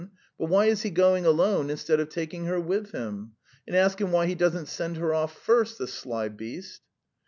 [0.39, 3.33] But why is he going alone instead of taking her with him?
[3.67, 5.77] And ask him why he doesn't send her off first.
[5.77, 6.81] The sly beast!"